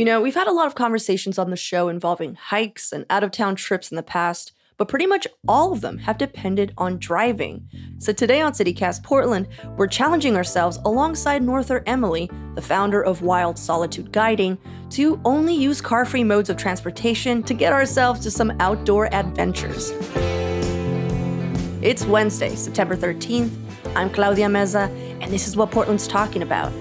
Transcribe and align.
You 0.00 0.06
know, 0.06 0.22
we've 0.22 0.34
had 0.34 0.48
a 0.48 0.52
lot 0.52 0.66
of 0.66 0.74
conversations 0.74 1.38
on 1.38 1.50
the 1.50 1.58
show 1.58 1.90
involving 1.90 2.34
hikes 2.34 2.90
and 2.90 3.04
out 3.10 3.22
of 3.22 3.32
town 3.32 3.54
trips 3.54 3.90
in 3.90 3.96
the 3.96 4.02
past, 4.02 4.52
but 4.78 4.88
pretty 4.88 5.04
much 5.04 5.26
all 5.46 5.74
of 5.74 5.82
them 5.82 5.98
have 5.98 6.16
depended 6.16 6.72
on 6.78 6.96
driving. 6.98 7.68
So 7.98 8.14
today 8.14 8.40
on 8.40 8.52
CityCast 8.52 9.02
Portland, 9.02 9.48
we're 9.76 9.88
challenging 9.88 10.36
ourselves 10.36 10.78
alongside 10.86 11.42
Norther 11.42 11.82
Emily, 11.84 12.30
the 12.54 12.62
founder 12.62 13.02
of 13.02 13.20
Wild 13.20 13.58
Solitude 13.58 14.10
Guiding, 14.10 14.56
to 14.88 15.20
only 15.26 15.52
use 15.52 15.82
car 15.82 16.06
free 16.06 16.24
modes 16.24 16.48
of 16.48 16.56
transportation 16.56 17.42
to 17.42 17.52
get 17.52 17.74
ourselves 17.74 18.20
to 18.20 18.30
some 18.30 18.56
outdoor 18.58 19.14
adventures. 19.14 19.92
It's 21.82 22.06
Wednesday, 22.06 22.54
September 22.54 22.96
13th. 22.96 23.54
I'm 23.94 24.08
Claudia 24.08 24.46
Meza, 24.46 24.88
and 25.20 25.30
this 25.30 25.46
is 25.46 25.58
what 25.58 25.70
Portland's 25.70 26.08
talking 26.08 26.40
about. 26.40 26.72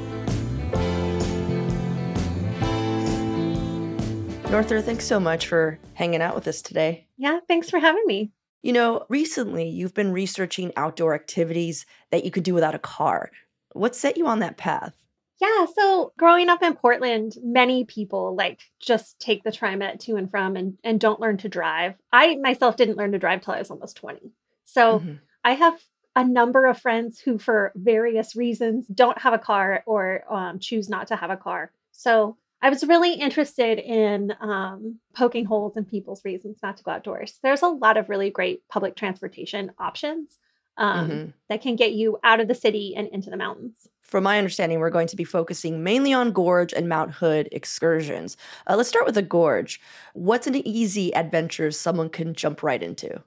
Norther, 4.50 4.82
thanks 4.82 5.06
so 5.06 5.20
much 5.20 5.46
for 5.46 5.78
hanging 5.94 6.24
out 6.24 6.34
with 6.34 6.48
us 6.48 6.64
today. 6.64 7.06
Yeah, 7.18 7.40
thanks 7.48 7.70
for 7.70 7.78
having 7.78 8.04
me. 8.08 8.32
You 8.64 8.74
know, 8.74 9.06
recently 9.08 9.70
you've 9.70 9.94
been 9.94 10.12
researching 10.12 10.74
outdoor 10.76 11.14
activities 11.14 11.86
that 12.10 12.26
you 12.26 12.32
could 12.32 12.42
do 12.42 12.56
without 12.56 12.74
a 12.74 12.80
car. 12.80 13.30
What 13.74 13.96
set 13.96 14.18
you 14.18 14.26
on 14.26 14.40
that 14.40 14.58
path? 14.58 14.94
Yeah, 15.40 15.68
so 15.74 16.14
growing 16.18 16.50
up 16.50 16.64
in 16.64 16.74
Portland, 16.74 17.36
many 17.44 17.86
people 17.86 18.36
like 18.36 18.62
just 18.80 19.20
take 19.20 19.44
the 19.44 19.52
TriMet 19.52 20.00
to 20.02 20.16
and 20.16 20.32
from 20.32 20.56
and, 20.56 20.80
and 20.84 21.00
don't 21.00 21.22
learn 21.22 21.38
to 21.38 21.48
drive. 21.48 21.94
I 22.12 22.36
myself 22.38 22.76
didn't 22.76 22.98
learn 22.98 23.12
to 23.12 23.20
drive 23.20 23.42
till 23.42 23.54
I 23.54 23.60
was 23.60 23.70
almost 23.70 23.98
20. 23.98 24.32
So 24.66 25.00
mm-hmm. 25.00 25.14
I 25.44 25.54
have 25.54 25.80
a 26.16 26.24
number 26.28 26.66
of 26.66 26.82
friends 26.82 27.20
who, 27.20 27.38
for 27.38 27.72
various 27.76 28.36
reasons, 28.36 28.88
don't 28.88 29.22
have 29.22 29.34
a 29.34 29.40
car 29.40 29.84
or 29.86 30.24
um, 30.28 30.58
choose 30.58 30.90
not 30.90 31.08
to 31.10 31.16
have 31.16 31.30
a 31.30 31.38
car. 31.38 31.72
So 31.92 32.36
I 32.62 32.70
was 32.70 32.84
really 32.84 33.14
interested 33.14 33.80
in 33.80 34.34
um, 34.42 35.00
poking 35.16 35.46
holes 35.46 35.78
in 35.78 35.86
people's 35.86 36.26
reasons 36.26 36.58
not 36.62 36.78
to 36.78 36.84
go 36.84 36.92
outdoors. 36.92 37.40
There's 37.42 37.62
a 37.62 37.68
lot 37.68 37.98
of 37.98 38.10
really 38.10 38.30
great 38.30 38.68
public 38.68 38.96
transportation 38.96 39.72
options 39.80 40.38
um, 40.78 41.10
mm-hmm. 41.10 41.30
that 41.48 41.62
can 41.62 41.76
get 41.76 41.94
you 41.94 42.20
out 42.24 42.40
of 42.40 42.48
the 42.48 42.56
city 42.56 42.94
and 42.96 43.08
into 43.10 43.30
the 43.30 43.38
mountains. 43.38 43.88
From 44.02 44.24
my 44.24 44.38
understanding, 44.38 44.80
we're 44.80 44.90
going 44.90 45.08
to 45.08 45.16
be 45.16 45.24
focusing 45.24 45.84
mainly 45.84 46.14
on 46.14 46.32
Gorge 46.32 46.74
and 46.74 46.90
Mount 46.90 47.12
Hood 47.12 47.48
excursions. 47.52 48.36
Uh, 48.68 48.76
let's 48.76 48.90
start 48.90 49.06
with 49.06 49.16
the 49.16 49.22
Gorge. 49.22 49.80
What's 50.14 50.48
an 50.48 50.56
easy 50.68 51.14
adventure 51.14 51.72
someone 51.72 52.10
can 52.10 52.34
jump 52.34 52.64
right 52.64 52.82
into? 52.82 53.22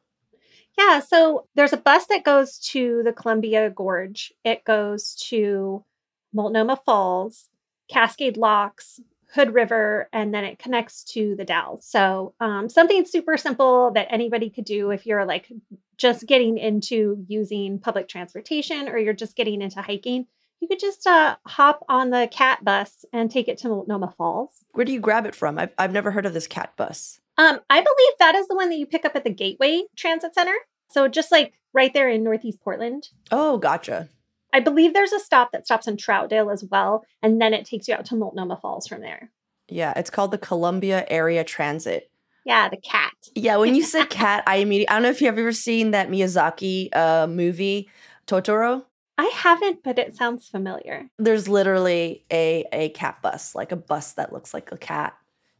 Yeah, 0.77 1.00
so 1.00 1.47
there's 1.55 1.72
a 1.72 1.78
bus 1.78 2.06
that 2.06 2.25
goes 2.25 2.58
to 2.70 3.03
the 3.05 3.12
Columbia 3.12 3.70
Gorge. 3.70 4.33
It 4.44 4.64
goes 4.64 5.14
to 5.28 5.84
Multnomah 6.33 6.80
Falls, 6.84 7.48
Cascade 7.88 8.36
Locks, 8.36 9.00
Hood 9.34 9.55
River, 9.55 10.08
and 10.12 10.34
then 10.34 10.44
it 10.44 10.58
connects 10.58 11.05
to 11.05 11.34
the 11.36 11.44
Dalles. 11.44 11.86
So 11.86 12.34
um, 12.41 12.69
something 12.69 13.05
super 13.06 13.36
simple 13.36 13.91
that 13.92 14.08
anybody 14.11 14.50
could 14.50 14.65
do 14.65 14.91
if 14.91 15.06
you're 15.06 15.25
like 15.25 15.50
just 15.97 16.26
getting 16.26 16.59
into 16.59 17.25
using 17.28 17.78
public 17.78 18.09
transportation 18.09 18.88
or 18.88 18.98
you're 18.98 19.15
just 19.15 19.37
getting 19.37 19.62
into 19.62 19.81
hiking. 19.81 20.26
You 20.60 20.69
could 20.69 20.81
just 20.81 21.06
uh, 21.06 21.37
hop 21.47 21.84
on 21.88 22.10
the 22.10 22.28
cat 22.31 22.65
bus 22.65 23.04
and 23.12 23.31
take 23.31 23.48
it 23.48 23.59
to 23.59 23.69
Multnomah 23.69 24.15
Falls. 24.16 24.50
Where 24.72 24.84
do 24.84 24.93
you 24.93 25.00
grab 25.00 25.26
it 25.26 25.34
from? 25.34 25.59
I've, 25.59 25.72
I've 25.78 25.93
never 25.93 26.10
heard 26.10 26.26
of 26.26 26.34
this 26.34 26.47
cat 26.47 26.76
bus. 26.76 27.20
Um, 27.38 27.60
I 27.70 27.81
believe 27.81 28.12
that 28.19 28.34
is 28.34 28.49
the 28.49 28.54
one 28.54 28.69
that 28.69 28.78
you 28.78 28.87
pick 28.87 29.04
up 29.04 29.16
at 29.16 29.25
the 29.25 29.31
Gateway 29.31 29.82
Transit 29.97 30.34
Center. 30.34 30.54
So 30.91 31.09
just 31.09 31.32
like 31.32 31.54
right 31.72 31.93
there 31.94 32.09
in 32.09 32.22
Northeast 32.22 32.60
Portland. 32.60 33.09
Oh, 33.31 33.56
gotcha. 33.59 34.09
I 34.52 34.60
believe 34.60 34.92
there's 34.92 35.12
a 35.12 35.20
stop 35.20 35.52
that 35.52 35.66
stops 35.66 35.88
in 35.88 35.96
Troutdale 35.96 36.52
as 36.52 36.64
well, 36.64 37.04
and 37.22 37.40
then 37.40 37.54
it 37.54 37.64
takes 37.64 37.88
you 37.88 37.94
out 37.94 38.04
to 38.06 38.16
Multnomah 38.16 38.58
Falls 38.60 38.86
from 38.86 39.00
there. 39.00 39.30
Yeah, 39.68 39.92
it's 39.96 40.10
called 40.10 40.30
the 40.30 40.38
Columbia 40.38 41.06
Area 41.08 41.44
Transit. 41.44 42.10
Yeah, 42.44 42.68
the 42.68 42.76
cat. 42.76 43.12
Yeah, 43.34 43.56
when 43.56 43.74
you 43.74 43.82
said 43.82 44.06
cat, 44.10 44.42
I 44.46 44.56
immediately 44.56 44.88
I 44.88 44.94
don't 44.94 45.02
know 45.04 45.10
if 45.10 45.22
you've 45.22 45.38
ever 45.38 45.52
seen 45.52 45.92
that 45.92 46.10
Miyazaki 46.10 46.94
uh, 46.94 47.26
movie 47.26 47.88
Totoro. 48.26 48.84
I 49.18 49.26
haven't, 49.26 49.82
but 49.84 49.98
it 49.98 50.16
sounds 50.16 50.48
familiar. 50.48 51.08
There's 51.19 51.48
literally 51.48 52.24
a 52.32 52.64
a 52.72 52.88
cat 52.90 53.22
bus, 53.22 53.54
like 53.54 53.72
a 53.72 53.76
bus 53.76 54.14
that 54.14 54.32
looks 54.32 54.52
like 54.52 54.72
a 54.72 54.76
cat. 54.76 55.14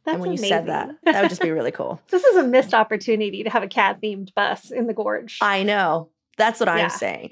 That's 0.05 0.15
and 0.15 0.21
when 0.21 0.29
amazing. 0.31 0.43
you 0.43 0.49
said 0.49 0.65
that, 0.67 0.89
that 1.03 1.21
would 1.21 1.29
just 1.29 1.41
be 1.41 1.51
really 1.51 1.71
cool. 1.71 2.01
this 2.09 2.25
is 2.25 2.35
a 2.35 2.43
missed 2.43 2.73
opportunity 2.73 3.43
to 3.43 3.49
have 3.49 3.63
a 3.63 3.67
cat 3.67 4.01
themed 4.01 4.33
bus 4.33 4.69
in 4.69 4.87
the 4.87 4.93
gorge. 4.93 5.37
I 5.41 5.63
know. 5.63 6.09
That's 6.37 6.59
what 6.59 6.67
yeah. 6.67 6.73
I'm 6.73 6.89
saying. 6.89 7.29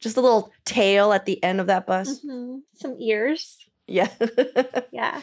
Just 0.00 0.16
a 0.16 0.20
little 0.20 0.52
tail 0.64 1.12
at 1.12 1.26
the 1.26 1.42
end 1.44 1.60
of 1.60 1.66
that 1.66 1.86
bus. 1.86 2.20
Mm-hmm. 2.20 2.58
Some 2.74 2.96
ears. 2.98 3.58
Yeah. 3.86 4.08
yeah. 4.92 5.20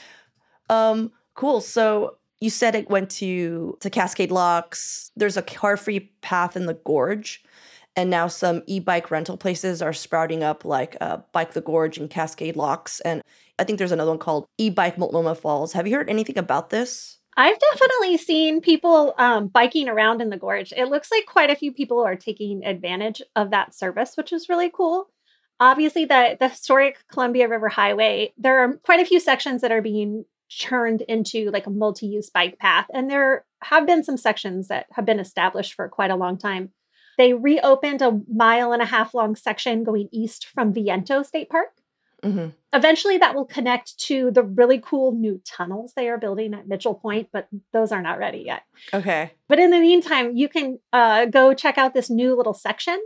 Um, 0.69 1.11
cool. 1.33 1.61
So 1.61 2.17
you 2.39 2.49
said 2.49 2.75
it 2.75 2.89
went 2.89 3.09
to 3.11 3.77
to 3.79 3.89
Cascade 3.89 4.31
Locks. 4.31 5.11
There's 5.15 5.37
a 5.37 5.41
car-free 5.41 6.11
path 6.21 6.55
in 6.55 6.65
the 6.67 6.75
gorge, 6.75 7.43
and 7.95 8.09
now 8.09 8.27
some 8.27 8.61
e-bike 8.67 9.09
rental 9.09 9.37
places 9.37 9.81
are 9.81 9.93
sprouting 9.93 10.43
up, 10.43 10.63
like 10.63 10.95
uh, 11.01 11.17
Bike 11.31 11.53
the 11.53 11.61
Gorge 11.61 11.97
and 11.97 12.09
Cascade 12.09 12.55
Locks, 12.55 12.99
and 13.01 13.23
I 13.57 13.63
think 13.63 13.79
there's 13.79 13.91
another 13.91 14.11
one 14.11 14.19
called 14.19 14.45
E-Bike 14.57 14.97
Multnomah 14.97 15.35
Falls. 15.35 15.73
Have 15.73 15.87
you 15.87 15.95
heard 15.95 16.09
anything 16.09 16.37
about 16.37 16.69
this? 16.69 17.17
I've 17.39 17.59
definitely 17.59 18.17
seen 18.17 18.61
people 18.61 19.13
um, 19.19 19.47
biking 19.47 19.87
around 19.87 20.21
in 20.21 20.31
the 20.31 20.37
gorge. 20.37 20.73
It 20.75 20.89
looks 20.89 21.11
like 21.11 21.27
quite 21.27 21.51
a 21.51 21.55
few 21.55 21.71
people 21.71 22.03
are 22.03 22.15
taking 22.15 22.65
advantage 22.65 23.21
of 23.35 23.51
that 23.51 23.75
service, 23.75 24.17
which 24.17 24.33
is 24.33 24.49
really 24.49 24.71
cool. 24.75 25.09
Obviously, 25.59 26.05
the, 26.05 26.35
the 26.39 26.49
historic 26.49 26.97
Columbia 27.11 27.47
River 27.47 27.69
Highway, 27.69 28.33
there 28.37 28.63
are 28.63 28.77
quite 28.77 28.99
a 28.99 29.05
few 29.05 29.19
sections 29.19 29.61
that 29.61 29.71
are 29.71 29.83
being 29.83 30.25
turned 30.49 31.01
into 31.01 31.51
like 31.51 31.67
a 31.67 31.71
multi-use 31.71 32.29
bike 32.29 32.57
path 32.57 32.85
and 32.93 33.09
there 33.09 33.45
have 33.63 33.85
been 33.85 34.03
some 34.03 34.17
sections 34.17 34.69
that 34.69 34.85
have 34.93 35.05
been 35.05 35.19
established 35.19 35.73
for 35.73 35.89
quite 35.89 36.11
a 36.11 36.15
long 36.15 36.37
time 36.37 36.69
they 37.17 37.33
reopened 37.33 38.01
a 38.01 38.21
mile 38.33 38.71
and 38.71 38.81
a 38.81 38.85
half 38.85 39.13
long 39.13 39.35
section 39.35 39.83
going 39.83 40.07
east 40.13 40.47
from 40.47 40.73
viento 40.73 41.21
state 41.21 41.49
park 41.49 41.69
mm-hmm. 42.23 42.49
eventually 42.73 43.17
that 43.17 43.35
will 43.35 43.45
connect 43.45 43.97
to 43.99 44.31
the 44.31 44.43
really 44.43 44.79
cool 44.79 45.11
new 45.11 45.41
tunnels 45.45 45.93
they 45.95 46.09
are 46.09 46.17
building 46.17 46.53
at 46.53 46.67
mitchell 46.67 46.95
point 46.95 47.29
but 47.31 47.47
those 47.73 47.91
are 47.91 48.01
not 48.01 48.19
ready 48.19 48.43
yet 48.45 48.63
okay 48.93 49.31
but 49.47 49.59
in 49.59 49.71
the 49.71 49.79
meantime 49.79 50.35
you 50.35 50.49
can 50.49 50.79
uh, 50.93 51.25
go 51.25 51.53
check 51.53 51.77
out 51.77 51.93
this 51.93 52.09
new 52.09 52.35
little 52.35 52.53
section 52.53 52.99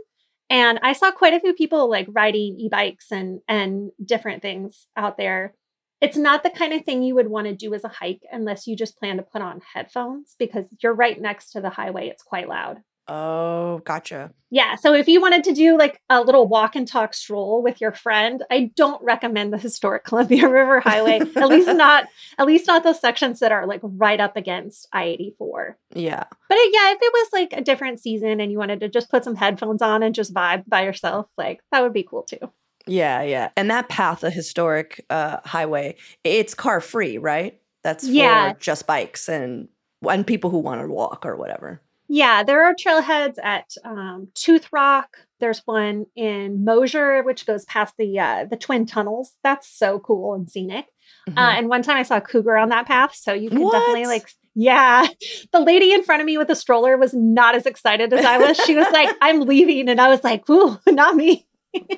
and 0.50 0.78
i 0.82 0.92
saw 0.92 1.10
quite 1.10 1.34
a 1.34 1.40
few 1.40 1.52
people 1.54 1.90
like 1.90 2.06
riding 2.10 2.56
e-bikes 2.58 3.10
and 3.10 3.40
and 3.48 3.90
different 4.04 4.42
things 4.42 4.86
out 4.96 5.16
there 5.16 5.54
it's 6.02 6.16
not 6.16 6.42
the 6.42 6.50
kind 6.50 6.72
of 6.72 6.84
thing 6.84 7.04
you 7.04 7.14
would 7.14 7.28
want 7.28 7.46
to 7.46 7.54
do 7.54 7.72
as 7.74 7.84
a 7.84 7.88
hike 7.88 8.22
unless 8.32 8.66
you 8.66 8.74
just 8.74 8.98
plan 8.98 9.18
to 9.18 9.22
put 9.22 9.40
on 9.40 9.60
headphones 9.72 10.34
because 10.36 10.66
you're 10.82 10.92
right 10.92 11.18
next 11.18 11.52
to 11.52 11.60
the 11.60 11.70
highway. 11.70 12.08
It's 12.08 12.24
quite 12.24 12.48
loud. 12.48 12.78
Oh, 13.08 13.78
gotcha. 13.84 14.32
Yeah. 14.50 14.76
So 14.76 14.94
if 14.94 15.08
you 15.08 15.20
wanted 15.20 15.44
to 15.44 15.54
do 15.54 15.76
like 15.76 16.00
a 16.08 16.22
little 16.22 16.46
walk 16.46 16.76
and 16.76 16.86
talk 16.86 17.14
stroll 17.14 17.62
with 17.62 17.80
your 17.80 17.92
friend, 17.92 18.44
I 18.50 18.70
don't 18.76 19.02
recommend 19.02 19.52
the 19.52 19.58
historic 19.58 20.04
Columbia 20.06 20.48
River 20.48 20.80
Highway. 20.80 21.20
at 21.20 21.48
least 21.48 21.68
not 21.74 22.04
at 22.38 22.46
least 22.46 22.66
not 22.66 22.84
those 22.84 23.00
sections 23.00 23.40
that 23.40 23.50
are 23.50 23.66
like 23.66 23.80
right 23.82 24.20
up 24.20 24.36
against 24.36 24.88
I-84. 24.92 25.74
Yeah. 25.94 26.24
But 26.48 26.58
it, 26.58 26.74
yeah, 26.74 26.92
if 26.92 26.98
it 27.00 27.12
was 27.12 27.28
like 27.32 27.52
a 27.52 27.62
different 27.62 28.00
season 28.00 28.40
and 28.40 28.52
you 28.52 28.58
wanted 28.58 28.80
to 28.80 28.88
just 28.88 29.10
put 29.10 29.24
some 29.24 29.34
headphones 29.34 29.82
on 29.82 30.02
and 30.02 30.14
just 30.14 30.32
vibe 30.32 30.64
by 30.68 30.84
yourself, 30.84 31.26
like 31.36 31.60
that 31.72 31.82
would 31.82 31.92
be 31.92 32.04
cool 32.04 32.22
too. 32.22 32.52
Yeah, 32.86 33.22
yeah. 33.22 33.50
And 33.56 33.70
that 33.70 33.88
path, 33.88 34.20
the 34.20 34.30
historic 34.30 35.04
uh, 35.08 35.38
highway, 35.44 35.96
it's 36.24 36.54
car 36.54 36.80
free, 36.80 37.18
right? 37.18 37.58
That's 37.84 38.06
for 38.06 38.12
yeah. 38.12 38.52
just 38.58 38.86
bikes 38.86 39.28
and 39.28 39.68
and 40.08 40.26
people 40.26 40.50
who 40.50 40.58
want 40.58 40.80
to 40.80 40.88
walk 40.88 41.24
or 41.24 41.36
whatever. 41.36 41.80
Yeah, 42.14 42.42
there 42.42 42.62
are 42.62 42.74
trailheads 42.74 43.36
at 43.42 43.72
um, 43.86 44.28
Tooth 44.34 44.70
Rock. 44.70 45.16
There's 45.40 45.62
one 45.64 46.04
in 46.14 46.62
Mosier, 46.62 47.22
which 47.22 47.46
goes 47.46 47.64
past 47.64 47.94
the 47.96 48.18
uh, 48.18 48.44
the 48.44 48.58
twin 48.58 48.84
tunnels. 48.84 49.32
That's 49.42 49.66
so 49.66 49.98
cool 49.98 50.34
and 50.34 50.50
scenic. 50.50 50.84
Uh, 51.26 51.30
mm-hmm. 51.30 51.38
Uh, 51.38 51.52
and 51.52 51.68
one 51.70 51.82
time 51.82 51.96
I 51.96 52.02
saw 52.02 52.18
a 52.18 52.20
cougar 52.20 52.58
on 52.58 52.68
that 52.68 52.86
path, 52.86 53.14
so 53.14 53.32
you 53.32 53.48
can 53.48 53.62
what? 53.62 53.72
definitely 53.72 54.04
like. 54.04 54.28
Yeah, 54.54 55.06
the 55.52 55.60
lady 55.60 55.94
in 55.94 56.02
front 56.02 56.20
of 56.20 56.26
me 56.26 56.36
with 56.36 56.48
the 56.48 56.54
stroller 56.54 56.98
was 56.98 57.14
not 57.14 57.54
as 57.54 57.64
excited 57.64 58.12
as 58.12 58.26
I 58.26 58.36
was. 58.36 58.58
She 58.58 58.74
was 58.74 58.88
like, 58.92 59.08
"I'm 59.22 59.40
leaving," 59.40 59.88
and 59.88 59.98
I 59.98 60.08
was 60.08 60.22
like, 60.22 60.46
"Ooh, 60.50 60.78
not 60.86 61.16
me." 61.16 61.46
um, 61.74 61.80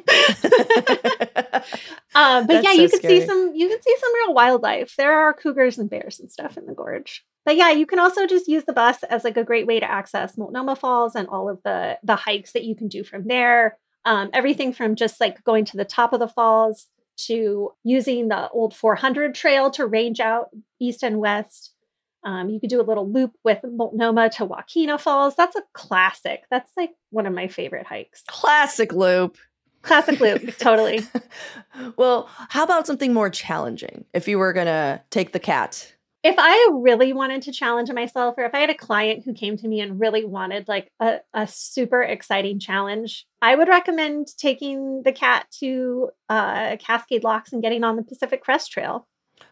but 2.15 2.47
That's 2.47 2.65
yeah, 2.65 2.75
so 2.75 2.83
you 2.83 2.89
can 2.89 2.99
scary. 3.01 3.21
see 3.21 3.27
some 3.27 3.51
you 3.53 3.69
can 3.69 3.83
see 3.83 3.97
some 3.99 4.15
real 4.15 4.35
wildlife. 4.35 4.95
There 4.97 5.13
are 5.13 5.35
cougars 5.35 5.77
and 5.77 5.91
bears 5.91 6.21
and 6.21 6.31
stuff 6.31 6.57
in 6.57 6.67
the 6.67 6.73
gorge. 6.73 7.25
But 7.45 7.57
yeah, 7.57 7.71
you 7.71 7.87
can 7.87 7.99
also 7.99 8.27
just 8.27 8.49
use 8.49 8.65
the 8.65 8.73
bus 8.73 9.03
as 9.05 9.25
like 9.25 9.37
a 9.37 9.45
great 9.45 9.67
way 9.67 9.81
to 9.81 9.91
access 9.91 10.39
Multnomah 10.39 10.77
Falls 10.77 11.15
and 11.15 11.29
all 11.29 11.49
of 11.49 11.63
the 11.63 11.99
the 12.03 12.17
hikes 12.17 12.53
that 12.53 12.65
you 12.65 12.75
can 12.75 12.89
do 12.89 13.05
from 13.05 13.27
there. 13.27 13.79
Um, 14.05 14.31
everything 14.33 14.73
from 14.73 14.97
just 14.97 15.21
like 15.21 15.43
going 15.45 15.65
to 15.67 15.77
the 15.77 15.85
top 15.85 16.13
of 16.13 16.21
the 16.21 16.29
falls 16.29 16.87
to 17.17 17.73
using 17.85 18.29
the 18.29 18.49
old 18.51 18.75
400 18.75 19.35
trail 19.35 19.71
to 19.73 19.87
range 19.87 20.21
out 20.21 20.51
east 20.81 21.03
and 21.03 21.19
west. 21.19 21.73
Um, 22.25 22.49
you 22.49 22.59
could 22.59 22.71
do 22.71 22.81
a 22.81 22.83
little 22.83 23.11
loop 23.11 23.33
with 23.45 23.59
Multnomah 23.63 24.31
to 24.31 24.47
Wahkeena 24.47 24.99
Falls. 24.99 25.37
That's 25.37 25.57
a 25.57 25.63
classic. 25.75 26.45
That's 26.51 26.73
like 26.77 26.91
one 27.11 27.27
of 27.27 27.35
my 27.35 27.49
favorite 27.49 27.87
hikes. 27.87 28.23
Classic 28.27 28.93
loop. 28.93 29.37
Classic 29.83 30.19
loop, 30.19 30.57
totally. 30.59 31.01
well, 31.97 32.29
how 32.49 32.65
about 32.65 32.87
something 32.87 33.13
more 33.13 33.29
challenging? 33.29 34.07
If 34.15 34.27
you 34.27 34.39
were 34.39 34.55
gonna 34.55 35.03
take 35.11 35.33
the 35.33 35.39
cat, 35.39 35.94
if 36.25 36.35
I 36.39 36.71
really 36.73 37.13
wanted 37.13 37.43
to 37.43 37.53
challenge 37.53 37.93
myself, 37.93 38.35
or 38.39 38.45
if 38.45 38.55
I 38.55 38.61
had 38.61 38.71
a 38.71 38.75
client 38.75 39.25
who 39.25 39.35
came 39.35 39.57
to 39.59 39.69
me 39.69 39.81
and 39.81 40.01
really 40.01 40.25
wanted 40.25 40.67
like 40.67 40.89
a, 40.99 41.19
a 41.35 41.47
super 41.47 42.03
exciting 42.03 42.59
challenge, 42.59 43.27
I 43.43 43.55
would 43.55 43.69
recommend 43.69 44.29
taking 44.39 45.03
the 45.05 45.13
cat 45.13 45.47
to 45.61 46.09
uh, 46.31 46.77
Cascade 46.79 47.23
Locks 47.25 47.53
and 47.53 47.63
getting 47.63 47.85
on 47.85 47.97
the 47.97 48.03
Pacific 48.03 48.43
Crest 48.43 48.73
Trail. 48.73 49.07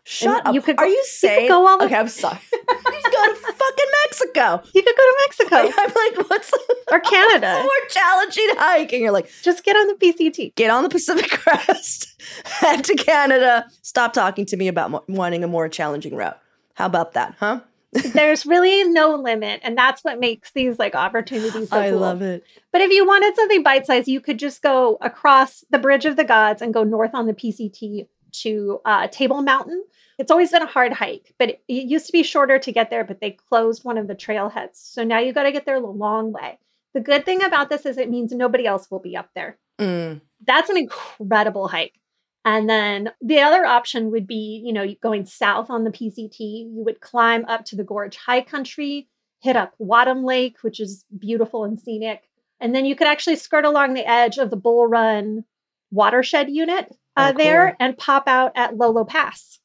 shut 0.05 0.47
up. 0.47 0.55
you 0.55 0.63
could 0.63 0.79
Are 0.79 0.85
go- 0.87 0.91
you 0.91 0.97
you 0.97 1.05
saying? 1.05 1.49
go 1.49 1.67
all 1.67 1.79
the- 1.79 1.85
okay, 1.85 1.97
I'm 1.97 2.09
sorry. 2.09 2.39
you 2.53 2.59
could 2.59 3.13
go 3.13 3.27
to 3.35 3.35
fucking 3.35 3.87
Mexico. 4.07 4.63
You 4.75 4.83
could 4.83 4.97
go 4.97 5.03
to 5.03 5.17
Mexico 5.27 5.57
I'm 5.83 5.93
like, 5.95 6.31
what's 6.31 6.53
or 6.55 6.59
what's 6.99 7.11
Canada. 7.11 7.61
more 7.63 7.89
challenging 7.91 8.49
hike? 8.53 8.93
And 8.95 9.03
you're 9.03 9.13
like, 9.13 9.31
Just 9.43 9.63
get 9.65 9.77
on 9.77 9.89
the 9.89 9.95
PCT. 9.95 10.55
get 10.55 10.71
on 10.71 10.83
the 10.85 10.89
Pacific 10.89 11.31
Crest, 11.31 12.19
head 12.47 12.83
to 12.85 12.95
Canada. 12.95 13.67
Stop 13.83 14.15
talking 14.15 14.47
to 14.47 14.57
me 14.57 14.69
about 14.69 14.91
mo- 14.91 15.05
wanting 15.09 15.45
a 15.45 15.49
more 15.49 15.69
challenging 15.69 16.17
route. 16.17 16.39
How 16.75 16.87
about 16.87 17.13
that, 17.13 17.35
huh? 17.39 17.61
There's 17.93 18.47
really 18.47 18.85
no 18.85 19.17
limit, 19.17 19.61
and 19.63 19.77
that's 19.77 20.03
what 20.03 20.19
makes 20.19 20.51
these 20.53 20.79
like 20.79 20.95
opportunities 20.95 21.69
so 21.69 21.77
I 21.77 21.91
cool. 21.91 21.99
love 21.99 22.23
it. 22.23 22.43
But 22.73 22.81
if 22.81 22.91
you 22.91 23.07
wanted 23.07 23.37
something 23.37 23.63
bite 23.63 23.87
sized, 23.87 24.09
you 24.09 24.21
could 24.21 24.39
just 24.39 24.63
go 24.63 24.97
across 25.03 25.63
the 25.69 25.79
Bridge 25.79 26.07
of 26.07 26.17
the 26.17 26.25
Gods 26.25 26.63
and 26.63 26.73
go 26.73 26.85
north 26.85 27.11
on 27.15 27.27
the 27.27 27.35
PCT 27.35 28.07
to 28.33 28.81
uh, 28.87 29.09
Table 29.09 29.43
Mountain. 29.43 29.85
It's 30.19 30.31
always 30.31 30.51
been 30.53 30.63
a 30.63 30.67
hard 30.67 30.95
hike, 30.95 31.35
but 31.39 31.51
it, 31.51 31.63
it 31.69 31.85
used 31.85 32.07
to 32.07 32.13
be 32.13 32.23
shorter 32.23 32.59
to 32.59 32.73
get 32.73 32.89
there, 32.89 33.05
but 33.05 33.21
they 33.21 33.33
closed 33.33 33.85
one 33.85 33.99
of 33.99 34.09
the 34.09 34.15
trailheads. 34.15 34.77
So 34.77 35.05
now 35.05 35.19
you 35.19 35.35
got 35.35 35.43
to 35.43 35.53
get 35.53 35.67
there 35.67 35.77
a 35.77 35.81
long 35.81 36.33
way. 36.33 36.59
The 36.95 37.01
good 37.01 37.27
thing 37.27 37.43
about 37.43 37.69
this 37.69 37.85
is 37.85 37.99
it 37.99 38.11
means 38.11 38.33
nobody 38.33 38.67
else 38.67 38.91
will 38.91 39.01
be 39.01 39.17
up 39.17 39.31
there. 39.35 39.59
Mm. 39.79 40.23
That's 40.47 40.71
an 40.71 40.77
incredible 40.79 41.69
hike. 41.69 41.99
And 42.45 42.69
then 42.69 43.11
the 43.21 43.41
other 43.41 43.65
option 43.65 44.11
would 44.11 44.27
be, 44.27 44.63
you 44.65 44.73
know, 44.73 44.87
going 45.01 45.27
south 45.27 45.71
on 45.71 45.85
the 45.85 45.91
PCT. 45.91 46.41
You 46.41 46.83
would 46.85 47.01
climb 47.01 47.45
up 47.47 47.65
to 47.67 47.77
the 47.77 47.85
Gorge 47.85 48.17
High 48.17 48.43
Country, 48.43 49.09
hit 49.41 49.57
up 49.57 49.75
Wahtum 49.81 50.25
Lake, 50.25 50.57
which 50.63 50.81
is 50.81 51.05
beautiful 51.17 51.65
and 51.65 51.81
scenic. 51.81 52.23
And 52.61 52.75
then 52.75 52.85
you 52.85 52.97
could 52.97 53.07
actually 53.07 53.37
skirt 53.37 53.65
along 53.65 53.95
the 53.95 54.09
edge 54.09 54.39
of 54.39 54.51
the 54.51 54.57
Bull 54.57 54.87
Run 54.87 55.45
watershed 55.91 56.51
unit 56.51 56.97
uh, 57.17 57.33
Oh, 57.35 57.37
there 57.37 57.77
and 57.79 57.97
pop 57.97 58.27
out 58.27 58.53
at 58.57 58.77
Lolo 58.77 59.05
Pass. 59.05 59.59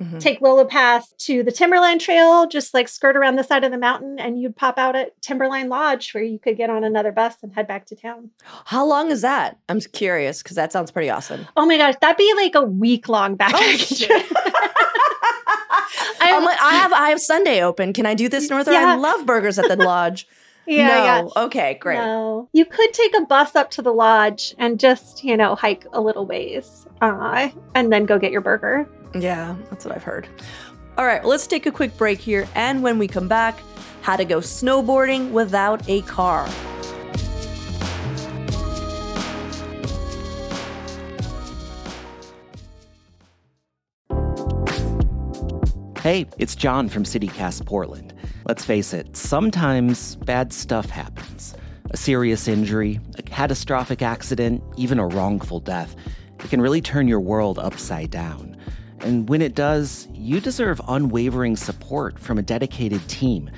Mhm. 0.00 0.18
Take 0.18 0.40
Lolo 0.40 0.64
Pass 0.64 1.12
to 1.18 1.42
the 1.42 1.52
Timberline 1.52 1.98
Trail, 1.98 2.46
just 2.46 2.72
like 2.72 2.88
skirt 2.88 3.16
around 3.16 3.36
the 3.36 3.44
side 3.44 3.64
of 3.64 3.70
the 3.70 3.76
mountain, 3.78 4.18
and 4.18 4.40
you'd 4.40 4.56
pop 4.56 4.78
out 4.78 4.96
at 4.96 5.20
Timberline 5.20 5.68
Lodge 5.68 6.12
where 6.14 6.24
you 6.24 6.38
could 6.38 6.56
get 6.56 6.70
on 6.70 6.84
another 6.84 7.12
bus 7.12 7.34
and 7.42 7.54
head 7.54 7.66
back 7.68 7.84
to 7.86 7.94
town. 7.96 8.30
How 8.64 8.84
long 8.86 9.10
is 9.10 9.20
that? 9.20 9.58
I'm 9.68 9.80
curious 9.80 10.42
because 10.42 10.56
that 10.56 10.72
sounds 10.72 10.90
pretty 10.90 11.10
awesome. 11.10 11.46
Oh 11.56 11.66
my 11.66 11.76
gosh, 11.76 11.94
that'd 12.00 12.16
be 12.16 12.32
like 12.34 12.54
a 12.54 12.62
week 12.62 13.08
long 13.10 13.36
backpacking 13.36 14.06
trip. 14.06 14.26
I'm 16.22 16.44
like, 16.44 16.58
I 16.62 16.74
have 16.74 16.92
I 16.92 17.08
have 17.10 17.20
Sunday 17.20 17.62
open. 17.62 17.92
Can 17.92 18.06
I 18.06 18.14
do 18.14 18.28
this, 18.28 18.48
Norther? 18.50 18.72
Yeah. 18.72 18.92
I 18.92 18.94
love 18.96 19.26
burgers 19.26 19.58
at 19.58 19.68
the 19.68 19.76
lodge. 19.84 20.26
yeah, 20.66 21.22
yeah. 21.22 21.28
Okay, 21.44 21.74
great. 21.80 21.96
No. 21.96 22.48
You 22.52 22.64
could 22.64 22.92
take 22.92 23.16
a 23.16 23.22
bus 23.26 23.56
up 23.56 23.70
to 23.72 23.82
the 23.82 23.92
lodge 23.92 24.54
and 24.58 24.78
just, 24.78 25.24
you 25.24 25.36
know, 25.36 25.54
hike 25.56 25.84
a 25.92 26.00
little 26.00 26.26
ways 26.26 26.86
uh, 27.00 27.48
and 27.74 27.92
then 27.92 28.04
go 28.06 28.18
get 28.18 28.30
your 28.32 28.40
burger. 28.42 28.88
Yeah, 29.14 29.56
that's 29.68 29.84
what 29.84 29.94
I've 29.94 30.02
heard. 30.02 30.28
All 30.96 31.06
right, 31.06 31.24
let's 31.24 31.46
take 31.46 31.66
a 31.66 31.72
quick 31.72 31.96
break 31.96 32.18
here. 32.18 32.48
And 32.54 32.82
when 32.82 32.98
we 32.98 33.08
come 33.08 33.28
back, 33.28 33.60
how 34.02 34.16
to 34.16 34.24
go 34.24 34.38
snowboarding 34.38 35.30
without 35.30 35.88
a 35.88 36.02
car. 36.02 36.48
Hey, 46.02 46.26
it's 46.38 46.54
John 46.54 46.88
from 46.88 47.04
CityCast 47.04 47.66
Portland. 47.66 48.14
Let's 48.46 48.64
face 48.64 48.94
it, 48.94 49.14
sometimes 49.16 50.16
bad 50.16 50.50
stuff 50.50 50.88
happens. 50.88 51.54
A 51.90 51.96
serious 51.96 52.48
injury, 52.48 53.00
a 53.18 53.22
catastrophic 53.22 54.00
accident, 54.00 54.62
even 54.78 54.98
a 54.98 55.06
wrongful 55.06 55.60
death. 55.60 55.94
It 56.38 56.48
can 56.48 56.62
really 56.62 56.80
turn 56.80 57.06
your 57.06 57.20
world 57.20 57.58
upside 57.58 58.10
down. 58.10 58.56
And 59.02 59.28
when 59.28 59.42
it 59.42 59.54
does, 59.54 60.08
you 60.12 60.40
deserve 60.40 60.80
unwavering 60.88 61.56
support 61.56 62.18
from 62.18 62.38
a 62.38 62.42
dedicated 62.42 63.06
team. 63.08 63.50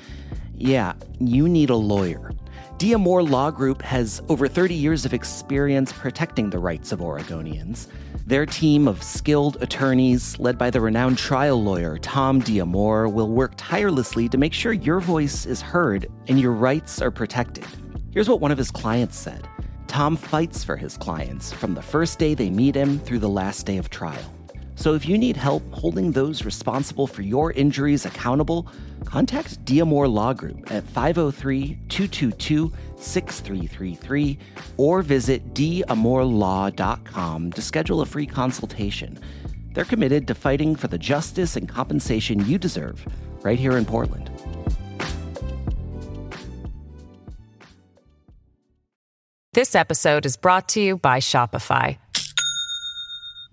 Yeah, 0.55 0.93
you 1.19 1.49
need 1.49 1.69
a 1.69 1.75
lawyer. 1.75 2.31
D'Amore 2.77 3.23
Law 3.23 3.51
Group 3.51 3.81
has 3.81 4.21
over 4.29 4.47
30 4.47 4.73
years 4.73 5.05
of 5.05 5.13
experience 5.13 5.93
protecting 5.93 6.49
the 6.49 6.59
rights 6.59 6.91
of 6.91 6.99
Oregonians. 6.99 7.87
Their 8.25 8.45
team 8.45 8.87
of 8.87 9.03
skilled 9.03 9.61
attorneys, 9.61 10.39
led 10.39 10.57
by 10.57 10.69
the 10.69 10.81
renowned 10.81 11.17
trial 11.17 11.61
lawyer 11.61 11.97
Tom 11.97 12.39
D'Amore, 12.39 13.07
will 13.09 13.29
work 13.29 13.53
tirelessly 13.57 14.27
to 14.29 14.37
make 14.37 14.53
sure 14.53 14.73
your 14.73 14.99
voice 14.99 15.45
is 15.45 15.61
heard 15.61 16.07
and 16.27 16.39
your 16.39 16.51
rights 16.51 17.01
are 17.01 17.11
protected. 17.11 17.65
Here's 18.11 18.29
what 18.29 18.39
one 18.41 18.51
of 18.51 18.57
his 18.57 18.71
clients 18.71 19.17
said 19.17 19.47
Tom 19.87 20.15
fights 20.15 20.63
for 20.63 20.75
his 20.75 20.97
clients 20.97 21.53
from 21.53 21.75
the 21.75 21.81
first 21.81 22.17
day 22.17 22.33
they 22.33 22.49
meet 22.49 22.75
him 22.75 22.99
through 22.99 23.19
the 23.19 23.29
last 23.29 23.65
day 23.65 23.77
of 23.77 23.89
trial. 23.89 24.33
So 24.75 24.95
if 24.95 25.07
you 25.07 25.17
need 25.17 25.37
help 25.37 25.63
holding 25.71 26.11
those 26.11 26.45
responsible 26.45 27.07
for 27.07 27.21
your 27.21 27.51
injuries 27.51 28.05
accountable, 28.05 28.67
contact 29.05 29.63
D'Amore 29.65 30.07
Law 30.07 30.33
Group 30.33 30.71
at 30.71 30.83
503 30.83 31.79
222 31.89 32.73
6333 32.97 34.37
or 34.77 35.01
visit 35.01 35.53
damorelaw.com 35.53 37.51
to 37.51 37.61
schedule 37.61 38.01
a 38.01 38.05
free 38.05 38.25
consultation. 38.25 39.19
They're 39.73 39.85
committed 39.85 40.27
to 40.27 40.35
fighting 40.35 40.75
for 40.75 40.87
the 40.87 40.97
justice 40.97 41.55
and 41.55 41.67
compensation 41.67 42.45
you 42.45 42.57
deserve 42.57 43.05
right 43.43 43.59
here 43.59 43.77
in 43.77 43.85
Portland. 43.85 44.29
This 49.53 49.75
episode 49.75 50.25
is 50.25 50.35
brought 50.35 50.69
to 50.69 50.81
you 50.81 50.97
by 50.97 51.19
Shopify. 51.19 51.99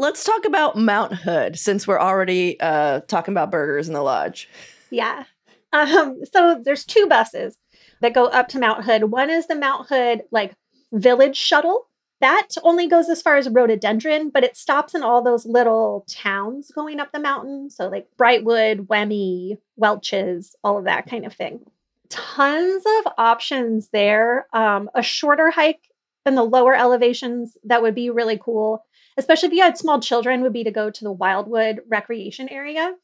Let's 0.00 0.22
talk 0.22 0.44
about 0.44 0.76
Mount 0.76 1.12
Hood 1.12 1.58
since 1.58 1.86
we're 1.86 1.98
already 1.98 2.58
uh, 2.60 3.00
talking 3.00 3.32
about 3.32 3.50
burgers 3.50 3.88
in 3.88 3.94
the 3.94 4.02
lodge. 4.02 4.48
Yeah. 4.90 5.24
Um, 5.72 6.20
so 6.32 6.62
there's 6.64 6.84
two 6.84 7.06
buses 7.06 7.58
that 8.00 8.14
go 8.14 8.26
up 8.26 8.46
to 8.48 8.60
Mount 8.60 8.84
Hood. 8.84 9.10
One 9.10 9.28
is 9.28 9.48
the 9.48 9.56
Mount 9.56 9.88
Hood 9.88 10.22
like 10.30 10.54
village 10.92 11.36
shuttle. 11.36 11.88
That 12.20 12.48
only 12.62 12.88
goes 12.88 13.08
as 13.08 13.20
far 13.22 13.36
as 13.36 13.48
rhododendron, 13.48 14.30
but 14.30 14.44
it 14.44 14.56
stops 14.56 14.94
in 14.94 15.02
all 15.02 15.20
those 15.20 15.44
little 15.44 16.06
towns 16.08 16.70
going 16.72 17.00
up 17.00 17.10
the 17.12 17.20
mountain. 17.20 17.68
So 17.68 17.88
like 17.88 18.06
Brightwood, 18.16 18.86
Wemme, 18.86 19.58
Welches, 19.76 20.54
all 20.62 20.78
of 20.78 20.84
that 20.84 21.08
kind 21.08 21.26
of 21.26 21.34
thing. 21.34 21.60
Tons 22.08 22.84
of 23.00 23.12
options 23.18 23.88
there. 23.88 24.46
Um, 24.52 24.90
a 24.94 25.02
shorter 25.02 25.50
hike 25.50 25.90
in 26.24 26.34
the 26.36 26.44
lower 26.44 26.74
elevations 26.74 27.56
that 27.64 27.82
would 27.82 27.94
be 27.94 28.10
really 28.10 28.38
cool, 28.38 28.84
especially 29.18 29.48
if 29.48 29.52
you 29.52 29.62
had 29.62 29.76
small 29.76 30.00
children, 30.00 30.40
would 30.42 30.52
be 30.54 30.64
to 30.64 30.70
go 30.70 30.90
to 30.90 31.04
the 31.04 31.12
Wildwood 31.12 31.80
recreation 31.88 32.48
area 32.48 32.94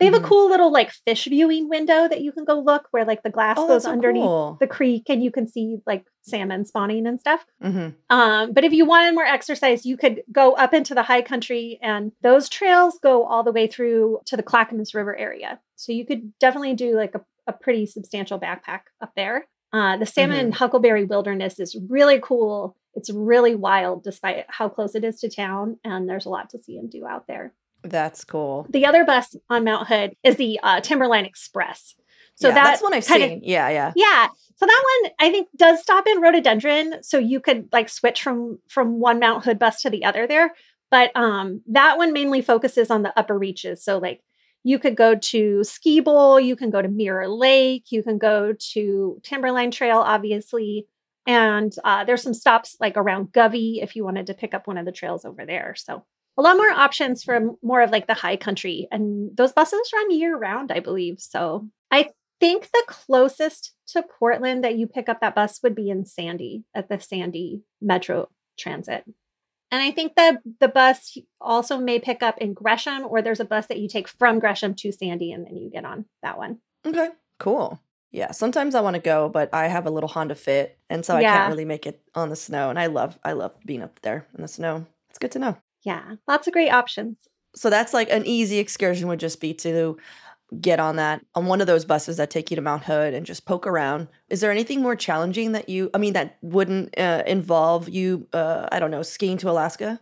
They 0.00 0.06
have 0.06 0.14
Mhm. 0.14 0.24
a 0.24 0.28
cool 0.28 0.48
little 0.48 0.70
like 0.70 0.92
fish 0.92 1.24
viewing 1.24 1.68
window 1.68 2.06
that 2.06 2.20
you 2.20 2.30
can 2.30 2.44
go 2.44 2.60
look 2.60 2.86
where 2.92 3.04
like 3.04 3.24
the 3.24 3.30
glass 3.30 3.56
Oh, 3.58 3.66
goes 3.66 3.82
so 3.82 3.90
underneath 3.90 4.22
cool. 4.22 4.56
the 4.60 4.68
creek 4.68 5.04
and 5.08 5.20
you 5.24 5.32
can 5.32 5.48
see 5.48 5.78
like 5.88 6.04
salmon 6.22 6.64
spawning 6.66 7.04
and 7.04 7.18
stuff. 7.18 7.44
Mhm. 7.60 7.96
Um, 8.08 8.52
but 8.52 8.62
if 8.62 8.72
you 8.72 8.84
wanted 8.84 9.14
more 9.16 9.24
exercise, 9.24 9.84
you 9.84 9.96
could 9.96 10.22
go 10.30 10.52
up 10.52 10.72
into 10.72 10.94
the 10.94 11.02
high 11.02 11.22
country, 11.22 11.80
and 11.82 12.12
those 12.22 12.48
trails 12.48 13.00
go 13.00 13.24
all 13.24 13.42
the 13.42 13.50
way 13.50 13.66
through 13.66 14.20
to 14.26 14.36
the 14.36 14.42
Clackamas 14.44 14.94
River 14.94 15.16
area. 15.16 15.58
So 15.74 15.90
you 15.90 16.06
could 16.06 16.22
definitely 16.38 16.74
do 16.74 16.94
like 16.94 17.16
a, 17.16 17.22
a 17.48 17.52
pretty 17.52 17.84
substantial 17.86 18.38
backpack 18.38 18.82
up 19.00 19.10
there. 19.16 19.48
Uh, 19.72 19.96
the 19.96 20.06
Salmon 20.06 20.38
and 20.38 20.54
Huckleberry 20.54 21.04
Wilderness 21.06 21.58
is 21.58 21.76
really 21.88 22.20
cool. 22.22 22.76
It's 22.98 23.10
really 23.10 23.54
wild, 23.54 24.02
despite 24.04 24.44
how 24.48 24.68
close 24.68 24.94
it 24.94 25.04
is 25.04 25.20
to 25.20 25.30
town, 25.30 25.78
and 25.84 26.08
there's 26.08 26.26
a 26.26 26.30
lot 26.30 26.50
to 26.50 26.58
see 26.58 26.76
and 26.76 26.90
do 26.90 27.06
out 27.06 27.26
there. 27.26 27.54
That's 27.82 28.24
cool. 28.24 28.66
The 28.68 28.86
other 28.86 29.04
bus 29.04 29.36
on 29.48 29.64
Mount 29.64 29.86
Hood 29.88 30.16
is 30.24 30.36
the 30.36 30.58
uh, 30.62 30.80
Timberline 30.80 31.24
Express. 31.24 31.94
So 32.34 32.48
Yeah, 32.48 32.54
that 32.54 32.64
that's 32.64 32.82
one 32.82 32.92
I've 32.94 33.06
kind 33.06 33.22
of- 33.22 33.28
seen. 33.30 33.40
yeah, 33.44 33.68
yeah. 33.68 33.92
yeah. 33.96 34.28
So 34.56 34.66
that 34.66 34.84
one 35.02 35.12
I 35.20 35.30
think 35.30 35.48
does 35.56 35.80
stop 35.80 36.06
in 36.08 36.20
rhododendron. 36.20 37.02
So 37.02 37.18
you 37.18 37.40
could 37.40 37.68
like 37.72 37.88
switch 37.88 38.22
from 38.22 38.58
from 38.68 38.98
one 39.00 39.18
Mount 39.20 39.44
Hood 39.44 39.58
bus 39.58 39.82
to 39.82 39.90
the 39.90 40.04
other 40.04 40.26
there. 40.26 40.54
But 40.90 41.10
um 41.16 41.62
that 41.68 41.98
one 41.98 42.12
mainly 42.12 42.42
focuses 42.42 42.90
on 42.90 43.02
the 43.04 43.16
upper 43.18 43.38
reaches. 43.38 43.84
So 43.84 43.98
like 43.98 44.22
you 44.64 44.78
could 44.80 44.96
go 44.96 45.14
to 45.14 45.62
Ski 45.64 46.00
Bowl, 46.00 46.38
you 46.40 46.56
can 46.56 46.70
go 46.70 46.82
to 46.82 46.88
Mirror 46.88 47.28
Lake, 47.28 47.86
you 47.90 48.02
can 48.02 48.18
go 48.18 48.54
to 48.72 49.20
Timberline 49.22 49.70
Trail, 49.70 49.98
obviously. 49.98 50.86
And 51.28 51.74
uh, 51.84 52.04
there's 52.04 52.22
some 52.22 52.32
stops 52.32 52.76
like 52.80 52.96
around 52.96 53.32
Govey 53.32 53.82
if 53.82 53.94
you 53.94 54.02
wanted 54.02 54.26
to 54.26 54.34
pick 54.34 54.54
up 54.54 54.66
one 54.66 54.78
of 54.78 54.86
the 54.86 54.92
trails 54.92 55.26
over 55.26 55.44
there. 55.44 55.74
So 55.76 56.04
a 56.38 56.42
lot 56.42 56.56
more 56.56 56.70
options 56.70 57.22
for 57.22 57.50
more 57.62 57.82
of 57.82 57.90
like 57.90 58.06
the 58.06 58.14
high 58.14 58.36
country. 58.36 58.88
And 58.90 59.36
those 59.36 59.52
buses 59.52 59.92
run 59.94 60.10
year 60.10 60.36
round, 60.38 60.72
I 60.72 60.80
believe. 60.80 61.20
So 61.20 61.68
I 61.90 62.08
think 62.40 62.70
the 62.72 62.84
closest 62.86 63.74
to 63.88 64.02
Portland 64.18 64.64
that 64.64 64.78
you 64.78 64.86
pick 64.86 65.10
up 65.10 65.20
that 65.20 65.34
bus 65.34 65.60
would 65.62 65.74
be 65.74 65.90
in 65.90 66.06
Sandy 66.06 66.64
at 66.74 66.88
the 66.88 66.98
Sandy 66.98 67.60
Metro 67.82 68.30
Transit. 68.58 69.04
And 69.70 69.82
I 69.82 69.90
think 69.90 70.14
the 70.16 70.38
the 70.60 70.68
bus 70.68 71.18
also 71.42 71.76
may 71.76 71.98
pick 71.98 72.22
up 72.22 72.38
in 72.38 72.54
Gresham, 72.54 73.04
or 73.06 73.20
there's 73.20 73.40
a 73.40 73.44
bus 73.44 73.66
that 73.66 73.78
you 73.78 73.86
take 73.86 74.08
from 74.08 74.38
Gresham 74.38 74.74
to 74.76 74.92
Sandy, 74.92 75.30
and 75.30 75.44
then 75.44 75.58
you 75.58 75.70
get 75.70 75.84
on 75.84 76.06
that 76.22 76.38
one. 76.38 76.60
Okay, 76.86 77.10
cool. 77.38 77.78
Yeah, 78.10 78.30
sometimes 78.30 78.74
I 78.74 78.80
want 78.80 78.94
to 78.94 79.00
go, 79.02 79.28
but 79.28 79.52
I 79.52 79.66
have 79.68 79.86
a 79.86 79.90
little 79.90 80.08
Honda 80.08 80.34
Fit, 80.34 80.78
and 80.88 81.04
so 81.04 81.14
I 81.14 81.22
can't 81.22 81.50
really 81.50 81.66
make 81.66 81.86
it 81.86 82.00
on 82.14 82.30
the 82.30 82.36
snow. 82.36 82.70
And 82.70 82.78
I 82.78 82.86
love, 82.86 83.18
I 83.22 83.32
love 83.32 83.54
being 83.66 83.82
up 83.82 84.00
there 84.00 84.26
in 84.34 84.42
the 84.42 84.48
snow. 84.48 84.86
It's 85.10 85.18
good 85.18 85.32
to 85.32 85.38
know. 85.38 85.56
Yeah, 85.82 86.14
lots 86.26 86.46
of 86.46 86.52
great 86.54 86.70
options. 86.70 87.28
So 87.54 87.70
that's 87.70 87.92
like 87.92 88.10
an 88.10 88.26
easy 88.26 88.58
excursion 88.58 89.08
would 89.08 89.20
just 89.20 89.40
be 89.40 89.52
to 89.54 89.98
get 90.60 90.80
on 90.80 90.96
that 90.96 91.22
on 91.34 91.46
one 91.46 91.60
of 91.60 91.66
those 91.66 91.84
buses 91.84 92.16
that 92.16 92.30
take 92.30 92.50
you 92.50 92.54
to 92.56 92.62
Mount 92.62 92.84
Hood 92.84 93.12
and 93.12 93.26
just 93.26 93.44
poke 93.44 93.66
around. 93.66 94.08
Is 94.30 94.40
there 94.40 94.50
anything 94.50 94.80
more 94.80 94.96
challenging 94.96 95.52
that 95.52 95.68
you? 95.68 95.90
I 95.92 95.98
mean, 95.98 96.14
that 96.14 96.38
wouldn't 96.40 96.98
uh, 96.98 97.22
involve 97.26 97.88
you? 97.88 98.26
Uh, 98.32 98.68
I 98.72 98.78
don't 98.78 98.90
know, 98.90 99.02
skiing 99.02 99.36
to 99.38 99.50
Alaska. 99.50 100.00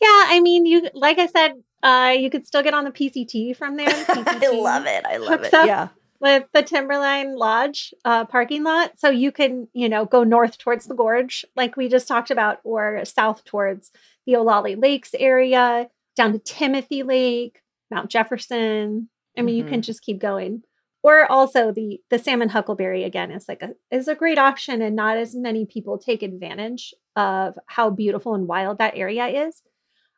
Yeah, 0.00 0.24
I 0.26 0.40
mean, 0.40 0.66
you 0.66 0.88
like 0.94 1.18
I 1.18 1.26
said, 1.26 1.52
uh, 1.82 2.14
you 2.18 2.30
could 2.30 2.46
still 2.46 2.62
get 2.62 2.74
on 2.74 2.84
the 2.84 2.90
PCT 2.90 3.56
from 3.56 3.76
there. 3.76 3.88
I 3.88 3.92
PCT. 3.92 4.60
love 4.62 4.86
it. 4.86 5.04
I 5.06 5.16
love 5.18 5.42
it. 5.44 5.54
up. 5.54 5.66
Yeah. 5.66 5.88
With 6.26 6.48
the 6.52 6.64
Timberline 6.64 7.36
Lodge 7.36 7.94
uh, 8.04 8.24
parking 8.24 8.64
lot. 8.64 8.98
So 8.98 9.10
you 9.10 9.30
can, 9.30 9.68
you 9.74 9.88
know, 9.88 10.04
go 10.04 10.24
north 10.24 10.58
towards 10.58 10.86
the 10.86 10.94
gorge, 10.96 11.44
like 11.54 11.76
we 11.76 11.88
just 11.88 12.08
talked 12.08 12.32
about, 12.32 12.58
or 12.64 13.04
south 13.04 13.44
towards 13.44 13.92
the 14.26 14.32
Olallie 14.32 14.76
Lakes 14.76 15.14
area, 15.16 15.88
down 16.16 16.32
to 16.32 16.40
Timothy 16.40 17.04
Lake, 17.04 17.60
Mount 17.92 18.10
Jefferson. 18.10 19.08
I 19.38 19.42
mean, 19.42 19.54
you 19.54 19.64
can 19.66 19.82
just 19.82 20.02
keep 20.02 20.18
going. 20.18 20.64
Or 21.04 21.30
also 21.30 21.70
the 21.70 22.00
the 22.10 22.18
salmon 22.18 22.48
huckleberry 22.48 23.04
again 23.04 23.30
is 23.30 23.46
like 23.48 23.62
a 23.62 23.74
is 23.92 24.08
a 24.08 24.16
great 24.16 24.38
option, 24.38 24.82
and 24.82 24.96
not 24.96 25.16
as 25.16 25.32
many 25.32 25.64
people 25.64 25.96
take 25.96 26.24
advantage 26.24 26.92
of 27.14 27.54
how 27.66 27.88
beautiful 27.90 28.34
and 28.34 28.48
wild 28.48 28.78
that 28.78 28.96
area 28.96 29.26
is. 29.46 29.62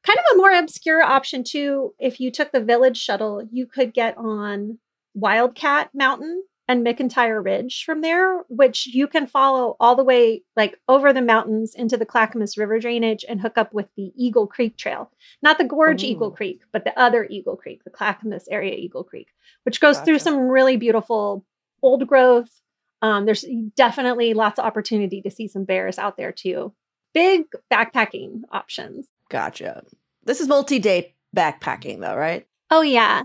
Kind 0.06 0.18
of 0.18 0.24
a 0.32 0.38
more 0.38 0.52
obscure 0.52 1.02
option 1.02 1.44
too. 1.44 1.92
If 1.98 2.18
you 2.18 2.30
took 2.30 2.50
the 2.52 2.64
village 2.64 2.96
shuttle, 2.96 3.46
you 3.52 3.66
could 3.66 3.92
get 3.92 4.16
on 4.16 4.78
Wildcat 5.14 5.90
Mountain 5.94 6.44
and 6.68 6.86
McIntyre 6.86 7.42
Ridge 7.42 7.82
from 7.84 8.02
there, 8.02 8.44
which 8.48 8.86
you 8.86 9.06
can 9.08 9.26
follow 9.26 9.74
all 9.80 9.96
the 9.96 10.04
way 10.04 10.42
like 10.54 10.78
over 10.86 11.12
the 11.12 11.22
mountains 11.22 11.74
into 11.74 11.96
the 11.96 12.04
Clackamas 12.04 12.58
River 12.58 12.78
drainage 12.78 13.24
and 13.26 13.40
hook 13.40 13.56
up 13.56 13.72
with 13.72 13.86
the 13.96 14.12
Eagle 14.14 14.46
Creek 14.46 14.76
Trail. 14.76 15.10
Not 15.42 15.56
the 15.56 15.64
Gorge 15.64 16.02
Eagle 16.04 16.30
Creek, 16.30 16.60
but 16.72 16.84
the 16.84 16.98
other 16.98 17.26
Eagle 17.30 17.56
Creek, 17.56 17.84
the 17.84 17.90
Clackamas 17.90 18.46
area 18.50 18.74
Eagle 18.74 19.02
Creek, 19.02 19.28
which 19.64 19.80
goes 19.80 19.98
through 20.00 20.18
some 20.18 20.36
really 20.36 20.76
beautiful 20.76 21.46
old 21.82 22.06
growth. 22.06 22.50
Um, 23.00 23.24
there's 23.24 23.46
definitely 23.76 24.34
lots 24.34 24.58
of 24.58 24.66
opportunity 24.66 25.22
to 25.22 25.30
see 25.30 25.48
some 25.48 25.64
bears 25.64 25.98
out 25.98 26.16
there 26.16 26.32
too. 26.32 26.74
Big 27.14 27.46
backpacking 27.72 28.42
options. 28.52 29.08
Gotcha. 29.30 29.84
This 30.24 30.40
is 30.40 30.48
multi-day 30.48 31.14
backpacking, 31.34 32.00
though, 32.00 32.16
right? 32.16 32.46
Oh 32.70 32.82
yeah. 32.82 33.22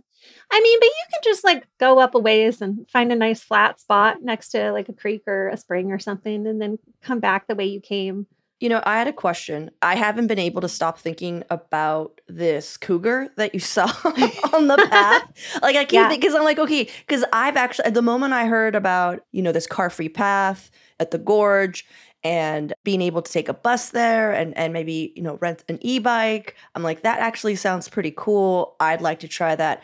I 0.51 0.59
mean, 0.59 0.79
but 0.79 0.85
you 0.85 1.03
can 1.13 1.21
just 1.23 1.43
like 1.43 1.67
go 1.79 1.99
up 1.99 2.15
a 2.15 2.19
ways 2.19 2.61
and 2.61 2.89
find 2.89 3.11
a 3.11 3.15
nice 3.15 3.41
flat 3.41 3.79
spot 3.79 4.21
next 4.21 4.49
to 4.49 4.71
like 4.71 4.89
a 4.89 4.93
creek 4.93 5.23
or 5.27 5.49
a 5.49 5.57
spring 5.57 5.91
or 5.91 5.99
something 5.99 6.45
and 6.47 6.61
then 6.61 6.77
come 7.01 7.19
back 7.19 7.47
the 7.47 7.55
way 7.55 7.65
you 7.65 7.81
came. 7.81 8.27
You 8.59 8.69
know, 8.69 8.81
I 8.85 8.97
had 8.97 9.09
a 9.09 9.13
question. 9.13 9.71
I 9.81 9.95
haven't 9.95 10.27
been 10.27 10.39
able 10.39 10.61
to 10.61 10.69
stop 10.69 10.97
thinking 10.97 11.43
about 11.49 12.21
this 12.29 12.77
cougar 12.77 13.29
that 13.35 13.53
you 13.53 13.59
saw 13.59 13.85
on 14.53 14.67
the 14.67 14.77
path. 14.89 15.23
Like 15.61 15.75
I 15.75 15.83
keep 15.83 15.93
Yeah. 15.93 16.09
because 16.09 16.33
I'm 16.33 16.43
like, 16.43 16.59
okay, 16.59 16.87
because 17.05 17.25
I've 17.33 17.57
actually 17.57 17.85
at 17.85 17.93
the 17.93 18.01
moment 18.01 18.33
I 18.33 18.45
heard 18.45 18.75
about, 18.75 19.25
you 19.33 19.41
know, 19.41 19.51
this 19.51 19.67
car-free 19.67 20.09
path 20.09 20.71
at 20.99 21.11
the 21.11 21.17
gorge 21.17 21.85
and 22.23 22.73
being 22.85 23.01
able 23.01 23.21
to 23.21 23.29
take 23.29 23.49
a 23.49 23.53
bus 23.53 23.89
there 23.89 24.31
and 24.31 24.57
and 24.57 24.71
maybe, 24.71 25.11
you 25.15 25.21
know, 25.23 25.35
rent 25.41 25.65
an 25.67 25.77
e-bike. 25.81 26.55
I'm 26.73 26.83
like, 26.83 27.01
that 27.03 27.19
actually 27.19 27.55
sounds 27.55 27.89
pretty 27.89 28.13
cool. 28.15 28.77
I'd 28.79 29.01
like 29.01 29.19
to 29.21 29.27
try 29.27 29.55
that. 29.55 29.83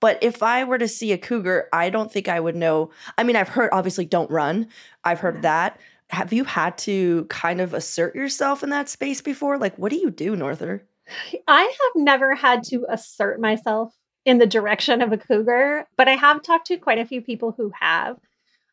But 0.00 0.18
if 0.22 0.42
I 0.42 0.64
were 0.64 0.78
to 0.78 0.88
see 0.88 1.12
a 1.12 1.18
cougar, 1.18 1.68
I 1.72 1.90
don't 1.90 2.12
think 2.12 2.28
I 2.28 2.38
would 2.40 2.56
know. 2.56 2.90
I 3.16 3.22
mean, 3.22 3.36
I've 3.36 3.48
heard 3.48 3.70
obviously 3.72 4.04
don't 4.04 4.30
run. 4.30 4.68
I've 5.04 5.20
heard 5.20 5.42
that. 5.42 5.80
Have 6.10 6.32
you 6.32 6.44
had 6.44 6.76
to 6.78 7.24
kind 7.24 7.60
of 7.60 7.74
assert 7.74 8.14
yourself 8.14 8.62
in 8.62 8.70
that 8.70 8.88
space 8.88 9.20
before? 9.20 9.58
Like, 9.58 9.76
what 9.76 9.90
do 9.90 9.96
you 9.98 10.10
do, 10.10 10.36
Norther? 10.36 10.86
I 11.48 11.62
have 11.62 12.02
never 12.02 12.34
had 12.34 12.62
to 12.64 12.84
assert 12.88 13.40
myself 13.40 13.94
in 14.24 14.38
the 14.38 14.46
direction 14.46 15.00
of 15.02 15.12
a 15.12 15.16
cougar, 15.18 15.86
but 15.96 16.08
I 16.08 16.12
have 16.16 16.42
talked 16.42 16.66
to 16.66 16.76
quite 16.76 16.98
a 16.98 17.06
few 17.06 17.22
people 17.22 17.54
who 17.56 17.72
have. 17.80 18.16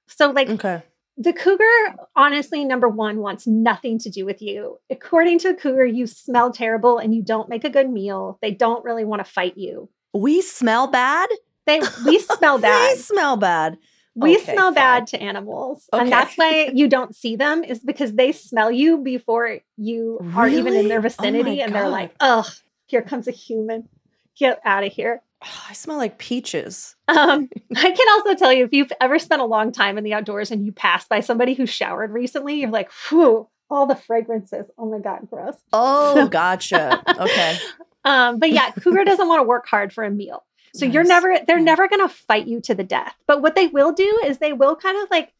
So, 0.08 0.32
like, 0.32 0.50
Okay. 0.50 0.82
the 1.16 1.34
cougar, 1.34 1.96
honestly, 2.16 2.66
number 2.66 2.90
one, 2.90 3.18
wants 3.20 3.48
nothing 3.48 3.98
to 4.00 4.10
do 4.10 4.26
with 4.26 4.42
you. 4.42 4.80
According 4.90 5.40
to 5.40 5.50
the 5.50 5.60
cougar, 5.60 5.86
you 5.86 6.06
smell 6.08 6.52
terrible 6.52 6.98
and 6.98 7.14
you 7.16 7.22
don't 7.24 7.50
make 7.50 7.64
a 7.64 7.70
good 7.70 7.90
meal. 7.90 8.38
They 8.42 8.52
don't 8.52 8.84
really 8.84 9.06
want 9.06 9.24
to 9.24 9.32
fight 9.32 9.58
you. 9.58 9.90
We 10.14 10.42
smell 10.42 10.88
bad? 10.88 11.30
They 11.66 11.82
we 12.06 12.20
smell 12.20 12.58
bad. 12.60 12.92
We 12.92 12.98
smell 12.98 13.38
bad. 13.38 13.78
We 14.16 14.36
Okay, 14.36 14.54
smell 14.54 14.68
fine. 14.68 14.74
bad 14.76 15.08
to 15.08 15.22
animals. 15.22 15.90
Okay. 15.92 16.04
And 16.04 16.12
that's 16.12 16.36
why 16.36 16.70
you 16.74 16.88
don't 16.88 17.16
see 17.16 17.36
them, 17.36 17.64
is 17.64 17.80
because 17.80 18.14
they 18.14 18.32
smell 18.32 18.70
you 18.72 19.00
before 19.00 19.60
you 19.78 20.20
are 20.36 20.48
even 20.48 20.68
in 20.68 20.74
Really? 20.74 20.88
their 20.90 21.00
Oh 21.00 21.02
vicinity. 21.02 21.62
and 21.62 21.74
they're 21.74 21.90
like, 21.90 22.14
ugh, 22.20 22.46
here 22.86 23.02
comes 23.02 23.28
a 23.28 23.32
human. 23.32 23.90
Get 24.38 24.60
out 24.66 24.84
of 24.84 24.94
here. 24.94 25.24
Oh, 25.44 25.64
I 25.70 25.74
smell 25.74 25.98
like 25.98 26.20
peaches. 26.20 26.96
Um, 27.08 27.50
I 27.76 27.92
can 27.92 28.08
also 28.12 28.36
tell 28.36 28.54
you 28.54 28.66
if 28.66 28.72
you've 28.74 28.92
ever 29.02 29.18
spent 29.18 29.42
a 29.42 29.46
long 29.46 29.72
time 29.72 29.98
in 29.98 30.04
the 30.04 30.14
outdoors 30.14 30.52
and 30.52 30.64
you 30.64 30.72
pass 30.72 31.08
by 31.08 31.20
somebody 31.22 31.56
who 31.56 31.66
showered 31.66 32.12
recently, 32.12 32.56
you're 32.60 32.70
like, 32.70 32.92
whew, 33.10 33.50
all 33.72 33.88
the 33.88 33.96
fragrances. 33.96 34.70
Oh 34.78 34.86
my 34.92 35.00
God, 35.00 35.28
gross. 35.28 35.56
Oh, 35.74 36.28
gotcha. 36.32 37.02
Okay. 37.20 37.58
Um, 38.06 38.40
but 38.40 38.52
yeah, 38.52 38.72
cougar 38.82 39.04
doesn't 39.04 39.28
want 39.28 39.40
to 39.40 39.48
work 39.48 39.68
hard 39.68 39.94
for 39.94 40.04
a 40.04 40.12
meal. 40.12 40.44
So 40.76 40.86
you're 40.86 41.04
never 41.04 41.38
they're 41.46 41.60
never 41.60 41.88
gonna 41.88 42.10
fight 42.10 42.48
you 42.48 42.60
to 42.62 42.74
the 42.74 42.84
death. 42.84 43.16
But 43.28 43.44
what 43.44 43.56
they 43.56 43.68
will 43.68 43.92
do 43.92 44.22
is 44.26 44.40
they 44.40 44.54
will 44.54 44.76
kind 44.76 44.98
of 45.04 45.10
like 45.12 45.32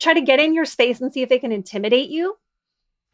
try 0.00 0.12
to 0.12 0.20
get 0.20 0.40
in 0.40 0.54
your 0.54 0.64
space 0.64 1.00
and 1.00 1.12
see 1.12 1.22
if 1.22 1.28
they 1.28 1.38
can 1.38 1.52
intimidate 1.52 2.10
you. 2.10 2.36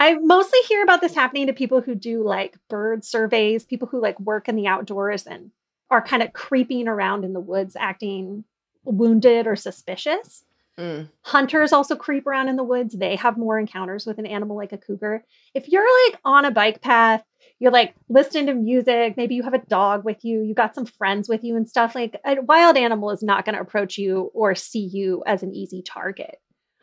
I 0.00 0.14
mostly 0.14 0.60
hear 0.68 0.82
about 0.82 1.00
this 1.00 1.14
happening 1.14 1.48
to 1.48 1.52
people 1.52 1.82
who 1.82 1.94
do 1.94 2.22
like 2.22 2.56
bird 2.70 3.04
surveys, 3.04 3.64
people 3.64 3.88
who 3.88 4.00
like 4.00 4.18
work 4.18 4.48
in 4.48 4.56
the 4.56 4.66
outdoors 4.66 5.26
and 5.26 5.50
are 5.90 6.02
kind 6.02 6.22
of 6.22 6.32
creeping 6.32 6.88
around 6.88 7.24
in 7.24 7.32
the 7.32 7.40
woods 7.40 7.76
acting 7.78 8.44
wounded 8.84 9.46
or 9.46 9.56
suspicious. 9.56 10.44
Mm. 10.78 11.08
Hunters 11.22 11.72
also 11.72 11.96
creep 11.96 12.26
around 12.26 12.48
in 12.48 12.56
the 12.56 12.64
woods. 12.64 12.94
They 12.94 13.16
have 13.16 13.36
more 13.36 13.58
encounters 13.58 14.06
with 14.06 14.18
an 14.18 14.26
animal 14.26 14.56
like 14.56 14.72
a 14.72 14.78
cougar. 14.78 15.24
If 15.52 15.68
you're 15.68 15.86
like 16.06 16.20
on 16.24 16.44
a 16.44 16.50
bike 16.52 16.80
path, 16.80 17.24
you're 17.58 17.72
like 17.72 17.94
listening 18.08 18.46
to 18.46 18.54
music, 18.54 19.16
maybe 19.16 19.34
you 19.34 19.42
have 19.42 19.54
a 19.54 19.58
dog 19.58 20.04
with 20.04 20.24
you, 20.24 20.42
you 20.42 20.54
got 20.54 20.74
some 20.74 20.86
friends 20.86 21.28
with 21.28 21.42
you 21.42 21.56
and 21.56 21.68
stuff, 21.68 21.94
like 21.94 22.20
a 22.24 22.40
wild 22.42 22.76
animal 22.76 23.10
is 23.10 23.22
not 23.22 23.44
going 23.44 23.54
to 23.54 23.60
approach 23.60 23.98
you 23.98 24.30
or 24.34 24.54
see 24.54 24.84
you 24.84 25.22
as 25.26 25.42
an 25.42 25.52
easy 25.54 25.82
target. 25.82 26.36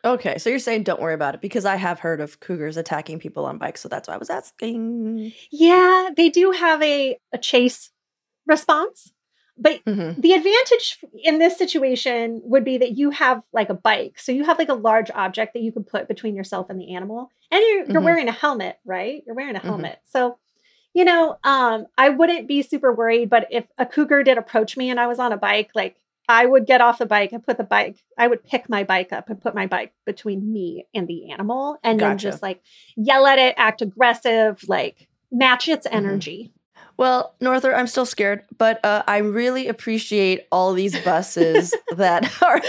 Okay. 0.04 0.38
So 0.38 0.50
you're 0.50 0.58
saying 0.58 0.84
don't 0.84 1.00
worry 1.00 1.14
about 1.14 1.34
it 1.34 1.40
because 1.40 1.64
I 1.64 1.76
have 1.76 1.98
heard 1.98 2.20
of 2.20 2.38
cougars 2.40 2.76
attacking 2.76 3.18
people 3.18 3.44
on 3.44 3.58
bikes. 3.58 3.80
So 3.80 3.88
that's 3.88 4.06
why 4.06 4.14
I 4.14 4.18
was 4.18 4.30
asking. 4.30 5.32
Yeah, 5.50 6.10
they 6.16 6.28
do 6.28 6.52
have 6.52 6.80
a, 6.82 7.18
a 7.32 7.38
chase 7.38 7.90
response. 8.46 9.12
But 9.58 9.82
mm-hmm. 9.86 10.20
the 10.20 10.34
advantage 10.34 10.98
in 11.24 11.38
this 11.38 11.56
situation 11.56 12.42
would 12.44 12.62
be 12.62 12.76
that 12.76 12.98
you 12.98 13.10
have 13.10 13.42
like 13.54 13.70
a 13.70 13.74
bike. 13.74 14.18
So 14.18 14.30
you 14.30 14.44
have 14.44 14.58
like 14.58 14.68
a 14.68 14.74
large 14.74 15.10
object 15.10 15.54
that 15.54 15.62
you 15.62 15.72
can 15.72 15.82
put 15.82 16.08
between 16.08 16.36
yourself 16.36 16.68
and 16.68 16.78
the 16.78 16.94
animal. 16.94 17.30
And 17.50 17.60
you're, 17.62 17.78
you're 17.78 17.86
mm-hmm. 17.86 18.04
wearing 18.04 18.28
a 18.28 18.32
helmet, 18.32 18.78
right? 18.84 19.22
You're 19.26 19.34
wearing 19.34 19.56
a 19.56 19.58
mm-hmm. 19.58 19.68
helmet. 19.68 19.92
Mm-hmm. 19.92 20.18
So, 20.18 20.38
you 20.96 21.04
know, 21.04 21.36
um, 21.44 21.84
I 21.98 22.08
wouldn't 22.08 22.48
be 22.48 22.62
super 22.62 22.90
worried. 22.90 23.28
But 23.28 23.48
if 23.50 23.66
a 23.76 23.84
cougar 23.84 24.22
did 24.22 24.38
approach 24.38 24.78
me 24.78 24.88
and 24.88 24.98
I 24.98 25.06
was 25.06 25.18
on 25.18 25.30
a 25.30 25.36
bike, 25.36 25.70
like 25.74 25.96
I 26.26 26.46
would 26.46 26.66
get 26.66 26.80
off 26.80 26.98
the 26.98 27.04
bike 27.04 27.32
and 27.32 27.44
put 27.44 27.58
the 27.58 27.64
bike, 27.64 28.02
I 28.16 28.26
would 28.26 28.42
pick 28.42 28.70
my 28.70 28.82
bike 28.82 29.12
up 29.12 29.28
and 29.28 29.38
put 29.38 29.54
my 29.54 29.66
bike 29.66 29.92
between 30.06 30.50
me 30.50 30.86
and 30.94 31.06
the 31.06 31.32
animal 31.32 31.78
and 31.84 32.00
gotcha. 32.00 32.08
then 32.08 32.18
just 32.18 32.42
like 32.42 32.62
yell 32.96 33.26
at 33.26 33.38
it, 33.38 33.54
act 33.58 33.82
aggressive, 33.82 34.64
like 34.68 35.06
match 35.30 35.68
its 35.68 35.86
mm-hmm. 35.86 35.96
energy. 35.98 36.52
Well, 36.96 37.34
Norther, 37.42 37.76
I'm 37.76 37.88
still 37.88 38.06
scared, 38.06 38.44
but 38.56 38.82
uh, 38.82 39.02
I 39.06 39.18
really 39.18 39.68
appreciate 39.68 40.46
all 40.50 40.72
these 40.72 40.98
buses 41.04 41.74
that 41.96 42.42
are 42.42 42.62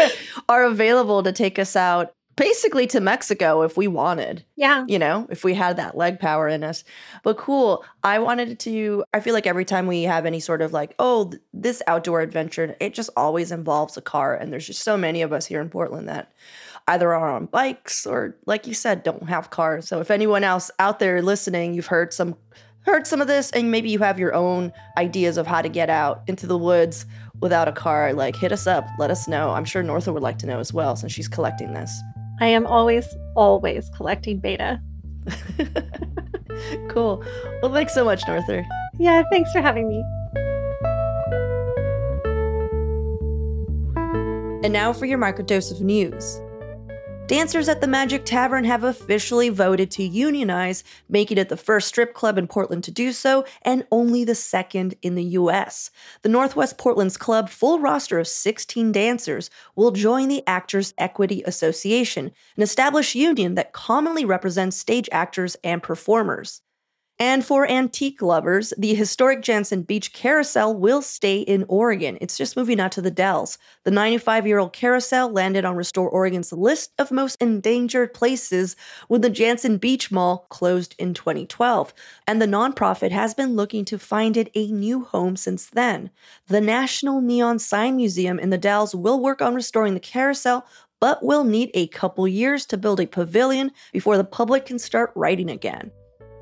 are 0.50 0.66
available 0.66 1.24
to 1.24 1.32
take 1.32 1.58
us 1.58 1.78
out 1.78 2.14
basically 2.38 2.88
to 2.88 3.02
Mexico 3.02 3.64
if 3.64 3.76
we 3.76 3.88
wanted. 3.88 4.46
Yeah. 4.56 4.86
You 4.88 5.00
know, 5.00 5.28
if 5.30 5.44
we 5.44 5.54
had 5.54 5.76
that 5.76 5.98
leg 5.98 6.20
power 6.20 6.48
in 6.48 6.64
us. 6.64 6.86
But 7.24 7.38
cool. 7.38 7.84
I 8.04 8.20
wanted 8.20 8.60
to, 8.60 9.04
I 9.14 9.20
feel 9.20 9.34
like 9.34 9.48
every 9.48 9.66
time 9.66 9.88
we 9.88 10.04
have 10.04 10.26
any 10.26 10.40
sort 10.40 10.62
of 10.62 10.72
like, 10.72 10.96
oh, 11.00 11.34
this 11.52 11.82
outdoor 11.88 12.22
adventure, 12.22 12.78
it 12.80 12.94
just 12.94 13.10
always 13.18 13.52
involves 13.52 13.98
a 13.98 14.02
car. 14.02 14.36
And 14.36 14.54
there's 14.54 14.68
just 14.68 14.84
so 14.84 14.96
many 14.96 15.22
of 15.22 15.34
us 15.34 15.48
here 15.48 15.60
in 15.60 15.70
Portland 15.70 16.08
that 16.08 16.32
either 16.88 17.14
are 17.14 17.30
on 17.30 17.48
bikes 17.48 18.06
or, 18.06 18.38
like 18.46 18.68
you 18.68 18.74
said, 18.74 19.04
don't 19.04 19.28
have 19.28 19.50
cars. 19.50 19.88
So 19.88 20.00
if 20.00 20.12
anyone 20.12 20.44
else 20.44 20.72
out 20.80 21.00
there 21.00 21.22
listening, 21.22 21.74
you've 21.74 21.88
heard 21.88 22.14
some 22.14 22.38
heard 22.82 23.06
some 23.06 23.20
of 23.20 23.28
this 23.28 23.52
and 23.52 23.70
maybe 23.70 23.90
you 23.90 24.00
have 24.00 24.18
your 24.18 24.34
own 24.34 24.72
ideas 24.98 25.36
of 25.36 25.46
how 25.46 25.62
to 25.62 25.68
get 25.68 25.90
out 25.90 26.24
into 26.28 26.48
the 26.48 26.58
woods 26.58 27.06
without 27.42 27.68
a 27.68 27.72
car, 27.74 28.14
like 28.14 28.34
hit 28.38 28.54
us 28.54 28.66
up, 28.66 28.88
let 28.98 29.12
us 29.12 29.28
know. 29.28 29.50
I'm 29.52 29.66
sure 29.66 29.84
Norther 29.84 30.14
would 30.14 30.24
like 30.24 30.38
to 30.40 30.46
know 30.46 30.60
as 30.60 30.72
well 30.72 30.96
since 30.96 31.12
she's 31.12 31.28
collecting 31.28 31.74
this. 31.74 32.02
I 32.40 32.48
am 32.48 32.68
always, 32.68 33.08
always 33.36 33.90
collecting 33.96 34.40
beta. 34.40 34.80
cool. 36.90 37.24
Well, 37.62 37.74
thanks 37.74 37.94
so 37.94 38.06
much, 38.06 38.22
Norther. 38.28 38.66
Yeah, 39.00 39.24
thanks 39.32 39.52
for 39.52 39.62
having 39.62 39.88
me. 39.90 40.04
And 44.64 44.74
now 44.74 44.92
for 44.94 45.06
your 45.06 45.18
microdose 45.18 45.72
of 45.72 45.82
news. 45.82 46.42
Dancers 47.28 47.68
at 47.68 47.82
the 47.82 47.88
Magic 47.88 48.26
Garden 48.26 48.64
have 48.64 48.86
officially 48.86 49.50
voted 49.50 49.92
to 49.92 50.04
unionize, 50.04 50.86
making 51.10 51.38
it 51.38 51.50
the 51.50 51.58
first 51.58 51.90
strip 51.90 52.14
club 52.14 52.38
in 52.38 52.48
Portland 52.48 52.86
to 52.86 52.92
do 52.92 53.12
so 53.12 53.44
and 53.64 53.86
only 53.92 54.24
the 54.24 54.34
second 54.34 54.96
in 55.02 55.16
the 55.16 55.24
US. 55.24 55.92
The 56.22 56.30
Northwest 56.30 56.78
Portland's 56.78 57.18
club, 57.18 57.50
full 57.50 57.80
roster 57.80 58.18
of 58.18 58.30
16 58.30 58.94
dancers, 58.94 59.50
will 59.76 59.92
join 59.92 60.30
the 60.30 60.42
Actors 60.48 60.94
Equity 60.98 61.44
Association, 61.46 62.32
an 62.56 62.64
established 62.64 63.14
union 63.14 63.56
that 63.56 63.74
commonly 63.74 64.24
represents 64.24 64.78
stage 64.78 65.10
actors 65.12 65.58
and 65.66 65.84
performers. 65.84 66.62
And 67.20 67.44
for 67.44 67.68
antique 67.68 68.22
lovers, 68.22 68.74
the 68.78 68.94
historic 68.94 69.42
Jantzen 69.42 69.88
Beach 69.88 70.14
Carousel 70.14 70.76
will 70.76 71.02
stay 71.02 71.40
in 71.40 71.66
Oregon. 71.68 72.20
It's 72.22 72.38
just 72.38 72.56
moving 72.56 72.80
out 72.80 72.92
to 72.92 73.02
the 73.02 73.10
Dalles. 73.10 73.58
The 73.86 73.92
95 73.92 74.46
year 74.46 74.60
old 74.60 74.72
carousel 74.72 75.32
landed 75.32 75.66
on 75.66 75.76
Restore 75.76 76.12
Oregon's 76.12 76.54
list 76.54 76.92
of 77.00 77.12
most 77.12 77.42
endangered 77.42 78.14
places 78.14 78.76
when 79.08 79.22
the 79.22 79.32
Jantzen 79.32 79.80
Beach 79.80 80.12
Mall 80.12 80.46
closed 80.50 80.94
in 81.00 81.16
2012. 81.16 81.92
And 82.28 82.40
the 82.40 82.46
nonprofit 82.46 83.10
has 83.10 83.34
been 83.34 83.56
looking 83.56 83.84
to 83.86 83.98
find 83.98 84.38
it 84.38 84.52
a 84.54 84.68
new 84.68 85.04
home 85.04 85.36
since 85.38 85.66
then. 85.66 86.12
The 86.50 86.62
National 86.62 87.20
Neon 87.20 87.58
Sign 87.58 87.96
Museum 87.96 88.38
in 88.38 88.52
the 88.52 88.60
Dalles 88.60 88.94
will 88.94 89.20
work 89.20 89.42
on 89.42 89.56
restoring 89.56 89.96
the 89.96 90.00
carousel 90.00 90.68
but 91.00 91.24
will 91.24 91.44
need 91.44 91.72
a 91.74 91.88
couple 91.88 92.28
years 92.28 92.66
to 92.68 92.78
build 92.78 93.00
a 93.00 93.08
pavilion 93.08 93.72
before 93.92 94.18
the 94.18 94.24
public 94.24 94.66
can 94.66 94.80
start 94.80 95.12
writing 95.16 95.50
again. 95.50 95.92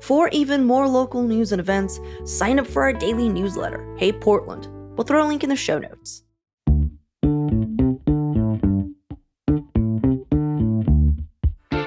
For 0.00 0.28
even 0.28 0.64
more 0.64 0.88
local 0.88 1.22
news 1.22 1.52
and 1.52 1.60
events, 1.60 1.98
sign 2.24 2.58
up 2.58 2.66
for 2.66 2.82
our 2.82 2.92
daily 2.92 3.28
newsletter, 3.28 3.86
Hey 3.98 4.12
Portland. 4.12 4.68
We'll 4.96 5.04
throw 5.04 5.24
a 5.24 5.28
link 5.28 5.42
in 5.42 5.50
the 5.50 5.56
show 5.56 5.78
notes. 5.78 6.22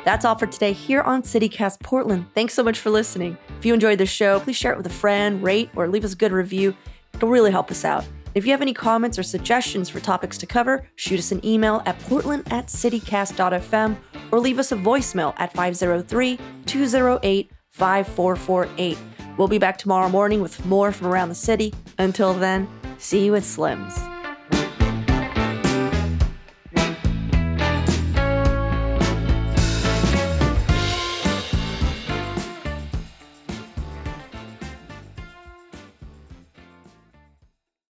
That's 0.05 0.25
all 0.25 0.36
for 0.36 0.47
today 0.47 0.73
here 0.73 1.01
on 1.01 1.21
CityCast 1.21 1.81
Portland. 1.81 2.25
Thanks 2.33 2.55
so 2.55 2.63
much 2.63 2.79
for 2.79 2.89
listening. 2.89 3.38
If 3.60 3.65
you 3.65 3.73
enjoyed 3.73 3.99
the 3.99 4.05
show, 4.05 4.39
please 4.39 4.55
share 4.55 4.73
it 4.73 4.77
with 4.77 4.88
a 4.88 4.91
friend, 4.91 5.43
rate, 5.43 5.69
or 5.75 5.88
leave 5.88 6.03
us 6.03 6.13
a 6.13 6.15
good 6.15 6.31
review. 6.31 6.75
It'll 7.13 7.29
really 7.29 7.51
help 7.51 7.69
us 7.69 7.86
out. 7.86 8.05
If 8.33 8.45
you 8.45 8.51
have 8.51 8.62
any 8.62 8.73
comments 8.73 9.19
or 9.19 9.23
suggestions 9.23 9.89
for 9.89 9.99
topics 9.99 10.38
to 10.39 10.45
cover, 10.45 10.88
shoot 10.95 11.19
us 11.19 11.31
an 11.31 11.45
email 11.45 11.81
at 11.86 11.99
portland 11.99 12.51
at 12.51 12.67
citycast.fm 12.67 13.97
or 14.31 14.39
leave 14.39 14.60
us 14.60 14.71
a 14.71 14.75
voicemail 14.75 15.33
at 15.38 15.53
503 15.53 16.39
208 16.65 17.51
5448. 17.79 18.97
We'll 19.37 19.47
be 19.47 19.57
back 19.57 19.77
tomorrow 19.77 20.09
morning 20.09 20.41
with 20.41 20.65
more 20.65 20.91
from 20.91 21.07
around 21.07 21.29
the 21.29 21.35
city. 21.35 21.73
Until 21.97 22.33
then, 22.33 22.67
see 22.97 23.23
you 23.25 23.35
at 23.35 23.43
Slim's. 23.43 23.97